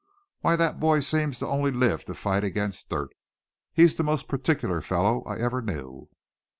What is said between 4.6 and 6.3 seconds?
fellow I ever knew."